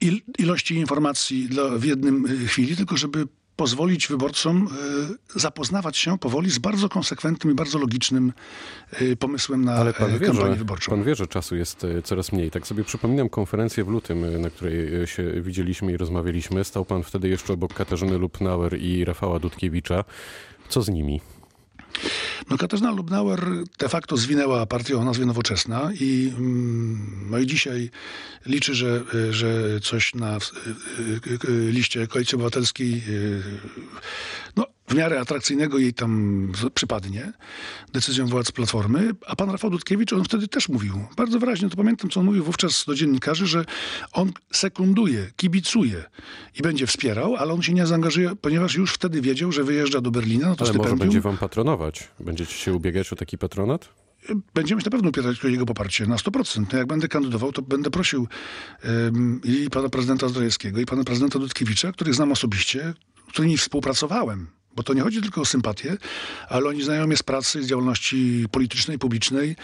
il, 0.00 0.20
ilości 0.38 0.74
informacji 0.74 1.48
dla, 1.48 1.68
w 1.68 1.84
jednym 1.84 2.26
y, 2.26 2.46
chwili, 2.46 2.76
tylko 2.76 2.96
żeby 2.96 3.26
pozwolić 3.58 4.08
wyborcom 4.08 4.68
y, 5.36 5.40
zapoznawać 5.40 5.96
się 5.96 6.18
powoli 6.18 6.50
z 6.50 6.58
bardzo 6.58 6.88
konsekwentnym 6.88 7.52
i 7.52 7.56
bardzo 7.56 7.78
logicznym 7.78 8.32
y, 9.02 9.16
pomysłem 9.16 9.64
na 9.64 9.72
Ale 9.74 9.92
pan 9.92 10.14
e, 10.14 10.18
wie, 10.18 10.26
kampanię 10.26 10.50
że, 10.52 10.56
wyborczą. 10.56 10.90
pan 10.90 11.04
wie, 11.04 11.14
że 11.14 11.26
czasu 11.26 11.56
jest 11.56 11.84
e, 11.84 12.02
coraz 12.02 12.32
mniej. 12.32 12.50
Tak 12.50 12.66
sobie 12.66 12.84
przypominam 12.84 13.28
konferencję 13.28 13.84
w 13.84 13.88
lutym, 13.88 14.24
e, 14.24 14.30
na 14.38 14.50
której 14.50 15.02
e, 15.02 15.06
się 15.06 15.42
widzieliśmy 15.42 15.92
i 15.92 15.96
rozmawialiśmy. 15.96 16.64
Stał 16.64 16.84
pan 16.84 17.02
wtedy 17.02 17.28
jeszcze 17.28 17.52
obok 17.52 17.74
Katarzyny 17.74 18.18
Lubnauer 18.18 18.78
i 18.80 19.04
Rafała 19.04 19.38
Dudkiewicza. 19.38 20.04
Co 20.68 20.82
z 20.82 20.88
nimi? 20.88 21.20
No 22.50 22.58
Katarzyna 22.58 22.90
Lubnauer 22.90 23.40
de 23.78 23.88
facto 23.88 24.16
zwinęła 24.16 24.66
partię 24.66 24.98
o 24.98 25.04
nazwie 25.04 25.26
Nowoczesna 25.26 25.90
i, 26.00 26.32
mm, 26.38 27.26
no 27.30 27.38
i 27.38 27.46
dzisiaj 27.46 27.90
liczy, 28.46 28.74
że, 28.74 29.02
że 29.30 29.80
coś 29.80 30.14
na 30.14 30.36
y, 30.36 30.40
y, 31.48 31.50
y, 31.50 31.72
liście 31.72 32.06
Koalicji 32.06 32.36
Obywatelskiej 32.36 33.02
no, 34.56 34.66
w 34.88 34.94
miarę 34.94 35.20
atrakcyjnego 35.20 35.78
jej 35.78 35.94
tam 35.94 36.52
przypadnie 36.74 37.32
decyzją 37.92 38.26
władz 38.26 38.52
Platformy, 38.52 39.10
a 39.26 39.36
pan 39.36 39.50
Rafał 39.50 39.70
Dudkiewicz, 39.70 40.12
on 40.12 40.24
wtedy 40.24 40.48
też 40.48 40.68
mówił, 40.68 41.04
bardzo 41.16 41.38
wyraźnie, 41.38 41.68
to 41.68 41.76
pamiętam, 41.76 42.10
co 42.10 42.20
on 42.20 42.26
mówił 42.26 42.44
wówczas 42.44 42.84
do 42.86 42.94
dziennikarzy, 42.94 43.46
że 43.46 43.64
on 44.12 44.32
sekunduje, 44.52 45.30
kibicuje 45.36 46.04
i 46.58 46.62
będzie 46.62 46.86
wspierał, 46.86 47.36
ale 47.36 47.52
on 47.52 47.62
się 47.62 47.72
nie 47.72 47.86
zaangażuje, 47.86 48.36
ponieważ 48.40 48.74
już 48.74 48.92
wtedy 48.92 49.20
wiedział, 49.20 49.52
że 49.52 49.64
wyjeżdża 49.64 50.00
do 50.00 50.10
Berlina, 50.10 50.48
no 50.48 50.56
to 50.56 50.64
Ale 50.64 50.74
może 50.74 50.78
stypendium 50.78 50.98
będzie 50.98 51.20
wam 51.20 51.38
patronować? 51.38 52.08
Będziecie 52.20 52.54
się 52.54 52.74
ubiegać 52.74 53.12
o 53.12 53.16
taki 53.16 53.38
patronat? 53.38 53.88
będziemy 54.54 54.80
się 54.80 54.84
na 54.84 54.90
pewno 54.90 55.08
upierać 55.08 55.44
o 55.44 55.48
jego 55.48 55.66
poparcie 55.66 56.06
na 56.06 56.16
100%. 56.16 56.64
No 56.72 56.78
jak 56.78 56.86
będę 56.86 57.08
kandydował, 57.08 57.52
to 57.52 57.62
będę 57.62 57.90
prosił 57.90 58.28
i 59.44 59.70
pana 59.70 59.88
prezydenta 59.88 60.28
Zdrojewskiego, 60.28 60.80
i 60.80 60.86
pana 60.86 61.04
prezydenta 61.04 61.38
Dudkiewicza, 61.38 61.92
których 61.92 62.14
znam 62.14 62.32
osobiście, 62.32 62.94
z 63.28 63.32
którymi 63.32 63.58
współpracowałem. 63.58 64.46
Bo 64.76 64.82
to 64.82 64.94
nie 64.94 65.02
chodzi 65.02 65.22
tylko 65.22 65.40
o 65.40 65.44
sympatię, 65.44 65.96
ale 66.48 66.68
oni 66.68 66.82
znają 66.82 67.06
mnie 67.06 67.16
z 67.16 67.22
pracy, 67.22 67.62
z 67.62 67.66
działalności 67.66 68.46
politycznej, 68.50 68.98
publicznej, 68.98 69.56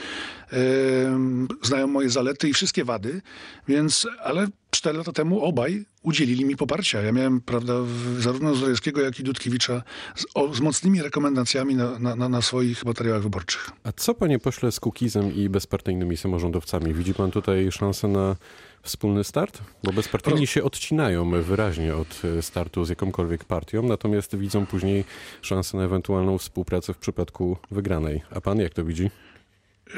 em, 0.50 1.48
znają 1.62 1.86
moje 1.86 2.10
zalety 2.10 2.48
i 2.48 2.52
wszystkie 2.52 2.84
wady, 2.84 3.22
więc, 3.68 4.06
ale 4.22 4.46
cztery 4.70 4.98
lata 4.98 5.12
temu 5.12 5.42
obaj 5.42 5.84
udzielili 6.02 6.44
mi 6.44 6.56
poparcia. 6.56 7.02
Ja 7.02 7.12
miałem, 7.12 7.40
prawda, 7.40 7.74
zarówno 8.18 8.54
Zdrojewskiego, 8.54 9.00
jak 9.00 9.20
i 9.20 9.22
Dudkiewicza 9.22 9.82
z, 10.14 10.26
o, 10.34 10.54
z 10.54 10.60
mocnymi 10.60 11.02
rekomendacjami 11.02 11.74
na, 11.74 11.98
na, 11.98 12.16
na, 12.16 12.28
na 12.28 12.42
swoich 12.42 12.84
materiałach 12.84 13.22
wyborczych. 13.22 13.70
A 13.84 13.92
co, 13.92 14.14
panie 14.14 14.38
pośle, 14.38 14.72
z 14.72 14.80
Kukizem 14.80 15.34
i 15.34 15.48
bezpartyjnymi 15.48 16.16
samorządowcami? 16.16 16.94
Widzi 16.94 17.14
pan 17.14 17.30
tutaj 17.30 17.72
szansę 17.72 18.08
na 18.08 18.36
wspólny 18.84 19.24
start? 19.24 19.62
Bo 19.84 19.92
bezpartyjni 19.92 20.46
się 20.46 20.62
odcinają 20.62 21.42
wyraźnie 21.42 21.96
od 21.96 22.22
e, 22.24 22.42
startu 22.42 22.84
z 22.84 22.88
jakąkolwiek 22.88 23.44
partią, 23.44 23.82
natomiast 23.82 24.36
widzą 24.36 24.66
później 24.66 25.04
szansę 25.42 25.76
na 25.76 25.84
ewentualną 25.84 26.38
współpracę 26.38 26.94
w 26.94 26.98
przypadku 26.98 27.56
wygranej. 27.70 28.22
A 28.30 28.40
pan 28.40 28.58
jak 28.58 28.74
to 28.74 28.84
widzi? 28.84 29.10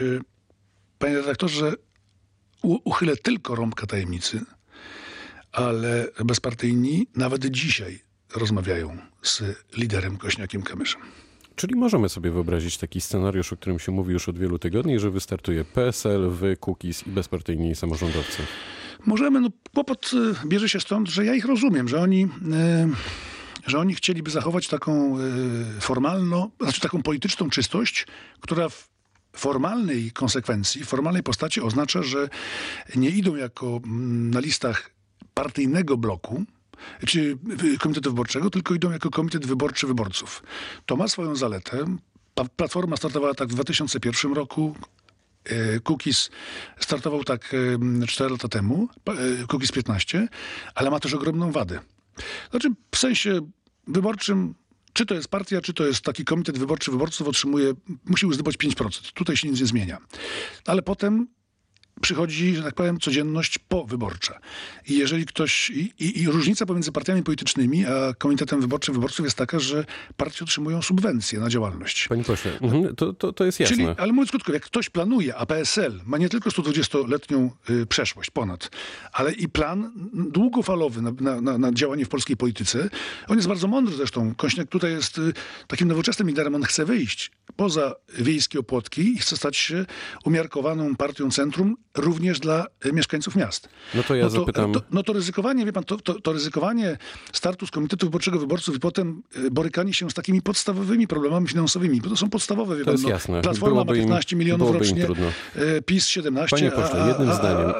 Y, 0.02 0.20
Panie 0.98 1.16
redaktorze, 1.16 1.72
uchylę 2.62 3.16
tylko 3.16 3.54
rąbkę 3.54 3.86
tajemnicy, 3.86 4.40
ale 5.52 6.08
bezpartyjni 6.24 7.06
nawet 7.16 7.46
dzisiaj 7.46 8.00
rozmawiają 8.34 8.98
z 9.22 9.42
liderem 9.76 10.16
Kośniakiem 10.16 10.62
Kamyszem. 10.62 11.00
Czyli 11.56 11.74
możemy 11.74 12.08
sobie 12.08 12.30
wyobrazić 12.30 12.78
taki 12.78 13.00
scenariusz, 13.00 13.52
o 13.52 13.56
którym 13.56 13.78
się 13.78 13.92
mówi 13.92 14.12
już 14.12 14.28
od 14.28 14.38
wielu 14.38 14.58
tygodni, 14.58 14.98
że 14.98 15.10
wystartuje 15.10 15.64
PSL, 15.64 16.30
wy, 16.30 16.56
Kukiz 16.56 17.06
i 17.06 17.10
bezpartyjni 17.10 17.74
samorządowcy. 17.74 18.42
Możemy, 19.06 19.40
no 19.40 19.48
kłopot 19.74 20.10
y, 20.44 20.48
bierze 20.48 20.68
się 20.68 20.80
stąd, 20.80 21.08
że 21.08 21.24
ja 21.24 21.34
ich 21.34 21.44
rozumiem, 21.44 21.88
że 21.88 22.00
oni, 22.00 22.24
y, 22.24 22.28
że 23.66 23.78
oni 23.78 23.94
chcieliby 23.94 24.30
zachować 24.30 24.68
taką 24.68 25.20
y, 25.20 25.80
formalną, 25.80 26.50
znaczy 26.60 26.80
taką 26.80 27.02
polityczną 27.02 27.50
czystość, 27.50 28.06
która 28.40 28.68
w 28.68 28.88
formalnej 29.32 30.10
konsekwencji, 30.10 30.84
formalnej 30.84 31.22
postaci 31.22 31.60
oznacza, 31.60 32.02
że 32.02 32.28
nie 32.96 33.10
idą 33.10 33.36
jako 33.36 33.80
mm, 33.84 34.30
na 34.30 34.40
listach 34.40 34.90
partyjnego 35.34 35.96
bloku, 35.96 36.44
czy 37.06 37.38
komitetu 37.80 38.10
wyborczego, 38.10 38.50
tylko 38.50 38.74
idą 38.74 38.90
jako 38.90 39.10
komitet 39.10 39.46
wyborczy 39.46 39.86
wyborców. 39.86 40.42
To 40.86 40.96
ma 40.96 41.08
swoją 41.08 41.36
zaletę. 41.36 41.84
Platforma 42.56 42.96
startowała 42.96 43.34
tak 43.34 43.48
w 43.48 43.54
2001 43.54 44.32
roku, 44.32 44.76
Cookies 45.84 46.30
startował 46.80 47.24
tak 47.24 47.54
4 48.06 48.30
lata 48.30 48.48
temu, 48.48 48.88
e, 49.06 49.12
Cookies 49.52 49.72
15, 49.72 50.28
ale 50.74 50.90
ma 50.90 51.00
też 51.00 51.14
ogromną 51.14 51.52
wadę. 51.52 51.80
Znaczy, 52.50 52.68
w 52.94 52.98
sensie 52.98 53.40
wyborczym, 53.86 54.54
czy 54.92 55.06
to 55.06 55.14
jest 55.14 55.28
partia, 55.28 55.60
czy 55.60 55.74
to 55.74 55.86
jest 55.86 56.00
taki 56.00 56.24
komitet 56.24 56.58
wyborczy 56.58 56.90
wyborców, 56.90 57.28
otrzymuje, 57.28 57.74
musi 58.04 58.32
zdobyć 58.32 58.56
5%. 58.56 59.12
Tutaj 59.12 59.36
się 59.36 59.48
nic 59.48 59.60
nie 59.60 59.66
zmienia. 59.66 59.98
Ale 60.66 60.82
potem 60.82 61.26
przychodzi, 62.00 62.54
że 62.54 62.62
tak 62.62 62.74
powiem, 62.74 63.00
codzienność 63.00 63.58
powyborcza. 63.58 64.38
I 64.88 64.98
jeżeli 64.98 65.26
ktoś. 65.26 65.70
I, 65.70 65.92
i, 65.98 66.22
I 66.22 66.26
różnica 66.26 66.66
pomiędzy 66.66 66.92
partiami 66.92 67.22
politycznymi 67.22 67.86
a 67.86 68.14
komitetem 68.14 68.60
wyborczym 68.60 68.94
wyborców 68.94 69.24
jest 69.24 69.36
taka, 69.36 69.58
że 69.58 69.84
partie 70.16 70.44
otrzymują 70.44 70.82
subwencje 70.82 71.40
na 71.40 71.48
działalność. 71.48 72.08
Panie 72.08 72.24
pośle, 72.24 72.58
mhm, 72.60 72.96
to, 72.96 73.12
to, 73.12 73.32
to 73.32 73.44
jest 73.44 73.60
jasne. 73.60 73.76
Czyli, 73.76 73.88
ale 73.96 74.12
mówiąc 74.12 74.30
krótko, 74.30 74.52
jak 74.52 74.62
ktoś 74.62 74.90
planuje, 74.90 75.36
a 75.36 75.46
PSL 75.46 76.00
ma 76.06 76.18
nie 76.18 76.28
tylko 76.28 76.50
120-letnią 76.50 77.50
y, 77.70 77.86
przeszłość, 77.86 78.30
ponad, 78.30 78.70
ale 79.12 79.32
i 79.32 79.48
plan 79.48 79.92
długofalowy 80.14 81.02
na, 81.02 81.12
na, 81.20 81.40
na, 81.40 81.58
na 81.58 81.72
działanie 81.72 82.04
w 82.04 82.08
polskiej 82.08 82.36
polityce, 82.36 82.88
on 83.28 83.36
jest 83.36 83.48
bardzo 83.48 83.68
mądry 83.68 83.96
zresztą. 83.96 84.34
Kośniak 84.34 84.68
tutaj 84.68 84.90
jest 84.90 85.18
y, 85.18 85.32
takim 85.66 85.88
nowoczesnym 85.88 86.28
liderem, 86.28 86.54
on 86.54 86.62
chce 86.62 86.84
wyjść 86.84 87.30
poza 87.56 87.94
wiejskie 88.18 88.58
opłotki 88.58 89.12
i 89.12 89.18
chce 89.18 89.36
stać 89.36 89.56
się 89.56 89.86
umiarkowaną 90.24 90.96
partią 90.96 91.30
centrum 91.30 91.76
również 91.96 92.40
dla 92.40 92.66
y, 92.86 92.92
mieszkańców 92.92 93.36
miast. 93.36 93.68
No 93.94 94.02
to 94.02 94.14
ja 94.14 94.24
no 94.24 94.30
to, 94.30 94.36
zapytam- 94.44 94.72
To, 94.74 94.80
no 94.90 95.02
to 95.02 95.12
ryzykowanie, 95.12 95.64
wie 95.66 95.72
pan, 95.72 95.84
to, 95.84 95.96
to, 95.96 96.20
to 96.20 96.32
ryzykowanie 96.32 96.96
startu 97.32 97.66
z 97.66 97.70
Komitetu 97.70 98.06
Wyborczego 98.06 98.38
Wyborców 98.38 98.76
i 98.76 98.80
potem 98.80 99.22
y, 99.36 99.50
borykanie 99.50 99.94
się 99.94 100.10
z 100.10 100.14
takimi 100.14 100.42
podstawowymi 100.42 101.06
problemami 101.06 101.48
finansowymi, 101.48 102.00
bo 102.00 102.08
to 102.08 102.16
są 102.16 102.30
podstawowe, 102.30 102.76
wie 102.76 102.80
To 102.80 102.84
pan. 102.84 102.92
jest 102.94 103.04
no, 103.04 103.10
jasne. 103.10 103.42
Platforma 103.42 103.70
Byłoby 103.74 103.92
ma 103.92 103.96
im- 103.96 104.02
15 104.04 104.36
milionów 104.36 104.58
byłoby 104.68 104.78
im 104.86 104.90
rocznie, 104.90 105.04
trudno. 105.04 105.26
y, 105.56 105.82
PiS 105.82 106.06
17, 106.08 106.56
Panie 106.56 106.70
pośle, 106.70 107.02
a, 107.04 107.08
jednym 107.08 107.28
a, 107.30 107.34
zdaniem. 107.34 107.72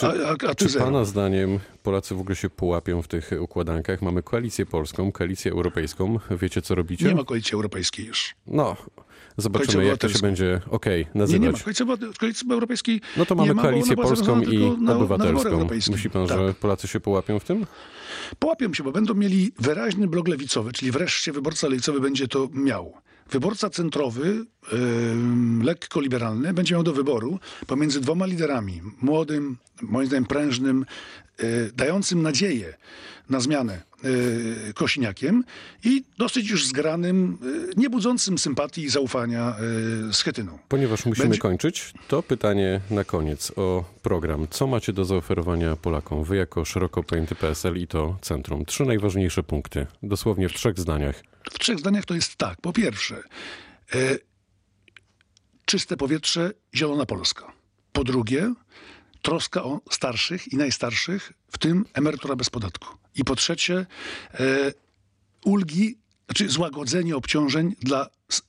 Czy, 0.00 0.06
a, 0.06 0.50
a, 0.50 0.54
czy 0.54 0.68
zero. 0.68 0.84
pana 0.84 1.04
zdaniem 1.04 1.58
Polacy 1.82 2.14
w 2.14 2.20
ogóle 2.20 2.36
się 2.36 2.50
połapią 2.50 3.02
w 3.02 3.08
tych 3.08 3.30
układankach? 3.40 4.02
Mamy 4.02 4.22
koalicję 4.22 4.66
polską, 4.66 5.12
koalicję 5.12 5.52
europejską. 5.52 6.18
Wiecie, 6.30 6.62
co 6.62 6.74
robicie? 6.74 7.04
Nie 7.04 7.14
ma 7.14 7.24
koalicji 7.24 7.54
europejskiej 7.54 8.06
już. 8.06 8.34
No, 8.46 8.76
zobaczymy, 9.36 9.84
jak 9.84 9.98
to 9.98 10.08
się 10.08 10.18
będzie 10.18 10.60
okej 10.70 11.06
Nie, 11.14 11.18
nazywać. 11.20 11.42
nie 11.42 11.50
ma. 11.86 11.98
Koalicji, 12.18 12.46
europejskiej 12.50 13.00
No 13.16 13.26
to 13.26 13.34
nie 13.34 13.40
mamy 13.40 13.54
ma, 13.54 13.62
koalicję 13.62 13.96
polską 13.96 14.40
i 14.40 14.58
na- 14.58 14.76
na 14.76 14.96
obywatelską. 14.96 15.48
europejskie. 15.48 15.92
Myśli 15.92 16.10
pan, 16.10 16.26
Tak. 16.26 16.38
że 16.38 16.54
Polacy 16.54 16.88
się 16.88 17.00
połapią 17.00 17.38
w 17.38 17.44
tym? 17.44 17.66
Połapią 18.38 18.74
się, 18.74 18.84
bo 18.84 18.92
będą 18.92 19.14
mieli 19.14 19.52
wyraźny 19.58 20.06
blok 20.08 20.28
lewicowy, 20.28 20.72
czyli 20.72 20.90
wreszcie 20.90 21.32
wyborca 21.32 21.68
lewicowy 21.68 22.00
będzie 22.00 22.28
to 22.28 22.48
miał. 22.52 22.92
Wyborca 23.30 23.70
centrowy, 23.70 24.44
yy, 24.72 25.64
lekko 25.64 26.00
liberalny, 26.00 26.54
będzie 26.54 26.74
miał 26.74 26.82
do 26.82 26.92
wyboru 26.92 27.38
pomiędzy 27.66 28.00
dwoma 28.00 28.26
liderami. 28.26 28.82
Młodym, 29.00 29.56
moim 29.82 30.06
zdaniem 30.06 30.24
prężnym, 30.26 30.86
dającym 31.76 32.22
nadzieję 32.22 32.74
na 33.30 33.40
zmianę 33.40 33.82
yy, 34.02 34.74
Kosiniakiem 34.74 35.44
i 35.84 36.04
dosyć 36.18 36.50
już 36.50 36.66
zgranym, 36.66 37.38
yy, 37.42 37.70
nie 37.76 37.90
budzącym 37.90 38.38
sympatii 38.38 38.82
i 38.82 38.88
zaufania 38.88 39.56
Schetyną. 40.12 40.58
Ponieważ 40.68 41.06
musimy 41.06 41.26
Będzie- 41.26 41.38
kończyć, 41.40 41.92
to 42.08 42.22
pytanie 42.22 42.80
na 42.90 43.04
koniec 43.04 43.52
o 43.56 43.84
program. 44.02 44.46
Co 44.50 44.66
macie 44.66 44.92
do 44.92 45.04
zaoferowania 45.04 45.76
Polakom? 45.76 46.24
Wy 46.24 46.36
jako 46.36 46.64
szeroko 46.64 47.02
pojęty 47.02 47.34
PSL 47.34 47.76
i 47.76 47.86
to 47.86 48.18
centrum. 48.22 48.64
Trzy 48.64 48.84
najważniejsze 48.84 49.42
punkty, 49.42 49.86
dosłownie 50.02 50.48
w 50.48 50.52
trzech 50.52 50.78
zdaniach. 50.78 51.22
W 51.52 51.58
trzech 51.58 51.78
zdaniach 51.78 52.04
to 52.04 52.14
jest 52.14 52.36
tak. 52.36 52.60
Po 52.60 52.72
pierwsze, 52.72 53.22
e, 53.94 54.18
czyste 55.64 55.96
powietrze, 55.96 56.50
zielona 56.74 57.06
Polska. 57.06 57.52
Po 57.92 58.04
drugie, 58.04 58.54
troska 59.28 59.64
o 59.64 59.80
starszych 59.90 60.52
i 60.52 60.56
najstarszych, 60.56 61.32
w 61.52 61.58
tym 61.58 61.84
emerytura 61.94 62.36
bez 62.36 62.50
podatku. 62.50 62.96
I 63.14 63.24
po 63.24 63.36
trzecie, 63.36 63.86
e, 64.34 64.72
ulgi, 65.44 65.98
znaczy 66.26 66.48
złagodzenie 66.48 67.16
obciążeń 67.16 67.74
dla 67.80 68.06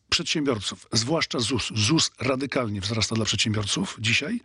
przedsiębiorców, 0.09 0.87
zwłaszcza 0.91 1.39
ZUS. 1.39 1.71
ZUS 1.75 2.11
radykalnie 2.19 2.81
wzrasta 2.81 3.15
dla 3.15 3.25
przedsiębiorców 3.25 3.97
dzisiaj. 3.99 4.41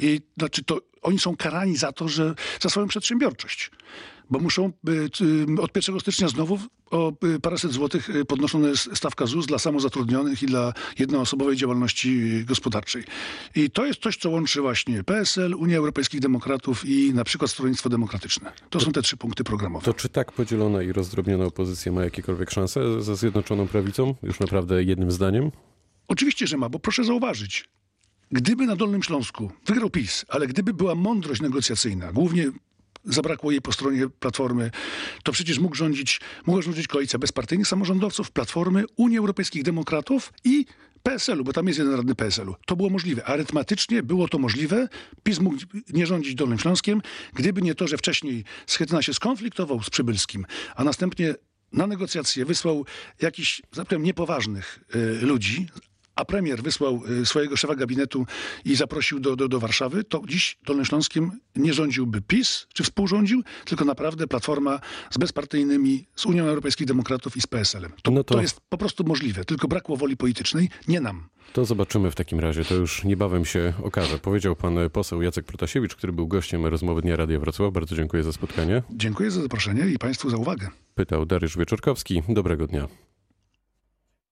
I 0.00 0.20
znaczy 0.38 0.64
to 0.64 0.80
oni 1.02 1.18
są 1.18 1.36
karani 1.36 1.76
za 1.76 1.92
to, 1.92 2.08
że 2.08 2.34
za 2.60 2.68
swoją 2.68 2.88
przedsiębiorczość. 2.88 3.70
Bo 4.30 4.38
muszą 4.38 4.72
y, 4.88 5.62
od 5.62 5.76
1 5.76 6.00
stycznia 6.00 6.28
znowu 6.28 6.58
o 6.90 7.12
y, 7.24 7.40
paręset 7.40 7.72
złotych 7.72 8.10
y, 8.10 8.24
podnoszona 8.24 8.68
jest 8.68 8.96
stawka 8.96 9.26
ZUS 9.26 9.46
dla 9.46 9.58
samozatrudnionych 9.58 10.42
i 10.42 10.46
dla 10.46 10.72
jednoosobowej 10.98 11.56
działalności 11.56 12.44
gospodarczej. 12.44 13.04
I 13.54 13.70
to 13.70 13.86
jest 13.86 14.02
coś, 14.02 14.16
co 14.16 14.30
łączy 14.30 14.60
właśnie 14.60 15.04
PSL, 15.04 15.54
Unię 15.54 15.76
Europejskich 15.76 16.20
Demokratów 16.20 16.84
i 16.84 17.14
na 17.14 17.24
przykład 17.24 17.50
Stronnictwo 17.50 17.88
Demokratyczne. 17.88 18.52
To 18.70 18.80
są 18.80 18.92
te 18.92 19.02
trzy 19.02 19.16
punkty 19.16 19.44
programowe. 19.44 19.84
To 19.84 19.94
czy 19.94 20.08
tak 20.08 20.32
podzielona 20.32 20.82
i 20.82 20.92
rozdrobniona 20.92 21.44
opozycja 21.44 21.92
ma 21.92 22.04
jakiekolwiek 22.04 22.50
szanse 22.50 23.02
ze 23.02 23.16
Zjednoczoną 23.16 23.68
Prawicą? 23.68 24.14
Już 24.22 24.40
naprawdę 24.40 24.84
jednym 24.84 25.10
zdaniem? 25.10 25.50
Oczywiście, 26.08 26.46
że 26.46 26.56
ma, 26.56 26.68
bo 26.68 26.78
proszę 26.78 27.04
zauważyć, 27.04 27.68
gdyby 28.32 28.66
na 28.66 28.76
Dolnym 28.76 29.02
Śląsku 29.02 29.50
wygrał 29.66 29.90
PiS, 29.90 30.24
ale 30.28 30.46
gdyby 30.46 30.74
była 30.74 30.94
mądrość 30.94 31.40
negocjacyjna, 31.40 32.12
głównie 32.12 32.50
zabrakło 33.04 33.50
jej 33.50 33.62
po 33.62 33.72
stronie 33.72 34.08
Platformy, 34.08 34.70
to 35.22 35.32
przecież 35.32 35.58
mógł 35.58 35.74
rządzić, 35.74 36.20
mogła 36.46 36.62
rządzić 36.62 36.86
koalicja 36.86 37.18
bezpartyjnych 37.18 37.68
samorządowców, 37.68 38.30
Platformy, 38.30 38.84
Unii 38.96 39.18
Europejskich 39.18 39.62
Demokratów 39.62 40.32
i 40.44 40.66
PSL-u, 41.02 41.44
bo 41.44 41.52
tam 41.52 41.66
jest 41.66 41.78
jeden 41.78 41.94
radny 41.94 42.14
PSL-u. 42.14 42.54
To 42.66 42.76
było 42.76 42.90
możliwe. 42.90 43.24
Arytmatycznie 43.24 44.02
było 44.02 44.28
to 44.28 44.38
możliwe. 44.38 44.88
PiS 45.22 45.40
mógł 45.40 45.56
nie 45.92 46.06
rządzić 46.06 46.34
Dolnym 46.34 46.58
Śląskiem, 46.58 47.02
gdyby 47.34 47.62
nie 47.62 47.74
to, 47.74 47.88
że 47.88 47.96
wcześniej 47.96 48.44
Schetyna 48.66 49.02
się 49.02 49.14
skonfliktował 49.14 49.82
z 49.82 49.90
Przybylskim, 49.90 50.46
a 50.76 50.84
następnie 50.84 51.34
na 51.72 51.86
negocjacje 51.86 52.44
wysłał 52.44 52.84
tak 53.76 53.86
powiem, 53.86 54.02
niepoważnych 54.02 54.80
y, 54.94 55.26
ludzi, 55.26 55.66
a 56.18 56.24
premier 56.24 56.62
wysłał 56.62 57.00
y, 57.22 57.26
swojego 57.26 57.56
szefa 57.56 57.74
gabinetu 57.74 58.26
i 58.64 58.74
zaprosił 58.76 59.20
do, 59.20 59.36
do, 59.36 59.48
do 59.48 59.60
Warszawy, 59.60 60.04
to 60.04 60.22
dziś 60.28 60.58
Dolnośląskiem 60.66 61.30
nie 61.56 61.72
rządziłby 61.74 62.20
PiS, 62.22 62.66
czy 62.74 62.82
współrządził, 62.84 63.42
tylko 63.64 63.84
naprawdę 63.84 64.26
Platforma 64.26 64.80
z 65.10 65.18
bezpartyjnymi, 65.18 66.06
z 66.16 66.26
Unią 66.26 66.44
Europejskich 66.44 66.86
Demokratów 66.86 67.36
i 67.36 67.40
z 67.40 67.46
PSL-em. 67.46 67.92
To, 68.02 68.10
No 68.10 68.24
to- 68.24 68.34
to 68.34 68.40
jest 68.42 68.60
po 68.68 68.78
prostu 68.78 69.04
możliwe, 69.04 69.44
tylko 69.44 69.68
brakło 69.68 69.96
woli 69.96 70.16
politycznej, 70.16 70.68
nie 70.88 71.00
nam. 71.00 71.28
To 71.52 71.64
zobaczymy 71.64 72.10
w 72.10 72.14
takim 72.14 72.40
razie, 72.40 72.64
to 72.64 72.74
już 72.74 73.04
niebawem 73.04 73.44
się 73.44 73.72
okaże. 73.82 74.18
Powiedział 74.18 74.56
pan 74.56 74.76
poseł 74.92 75.22
Jacek 75.22 75.44
Protasiewicz, 75.46 75.94
który 75.94 76.12
był 76.12 76.26
gościem 76.28 76.66
rozmowy 76.66 77.02
Dnia 77.02 77.16
Radia 77.16 77.38
Wrocław. 77.38 77.72
Bardzo 77.72 77.96
dziękuję 77.96 78.22
za 78.22 78.32
spotkanie. 78.32 78.82
Dziękuję 78.90 79.30
za 79.30 79.42
zaproszenie 79.42 79.86
i 79.88 79.98
Państwu 79.98 80.30
za 80.30 80.36
uwagę. 80.36 80.68
Pytał 80.94 81.26
Dariusz 81.26 81.56
Wieczorkowski. 81.58 82.22
Dobrego 82.28 82.66
dnia. 82.66 82.88